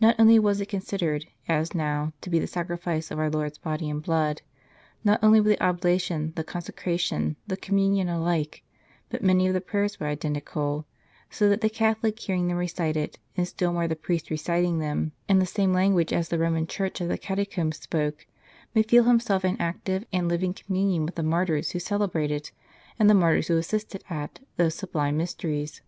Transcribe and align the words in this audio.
Not 0.00 0.16
only 0.18 0.40
was 0.40 0.60
it 0.60 0.68
considered, 0.68 1.26
as 1.46 1.72
now, 1.72 2.12
to 2.22 2.28
be 2.30 2.40
the 2.40 2.48
Sacrifice 2.48 3.12
of 3.12 3.20
Our 3.20 3.30
Lord's 3.30 3.58
Body 3.58 3.88
and 3.88 4.02
Blood, 4.02 4.42
not 5.04 5.22
only 5.22 5.40
were 5.40 5.50
the 5.50 5.62
oblation, 5.64 6.32
the 6.34 6.42
consecration, 6.42 7.36
the 7.46 7.56
com 7.56 7.76
munion 7.76 8.12
alike, 8.12 8.64
but 9.08 9.22
many 9.22 9.46
of 9.46 9.54
the 9.54 9.60
prayers 9.60 10.00
were 10.00 10.08
identical; 10.08 10.84
so 11.30 11.48
that 11.48 11.60
the 11.60 11.70
Catholic 11.70 12.18
hearing 12.18 12.48
them 12.48 12.56
recited, 12.56 13.20
and 13.36 13.46
still 13.46 13.72
more 13.72 13.86
the 13.86 13.94
priest 13.94 14.30
reciting 14.30 14.80
them, 14.80 15.12
in 15.28 15.38
the 15.38 15.46
same 15.46 15.72
language 15.72 16.12
as 16.12 16.28
the 16.28 16.38
Koman 16.38 16.68
Church 16.68 17.00
of 17.00 17.06
the 17.06 17.16
Catacombs 17.16 17.76
spoke, 17.78 18.26
may 18.74 18.82
feel 18.82 19.04
himself 19.04 19.44
in 19.44 19.56
active 19.60 20.04
and 20.12 20.28
living 20.28 20.54
communion 20.54 21.06
with 21.06 21.14
the 21.14 21.22
martyrs 21.22 21.70
who 21.70 21.78
celebrated, 21.78 22.50
and 22.98 23.08
the 23.08 23.14
martyrs 23.14 23.46
who 23.46 23.56
assisted 23.56 24.02
at, 24.10 24.40
those 24.56 24.74
sublime 24.74 25.16
mysteries. 25.16 25.82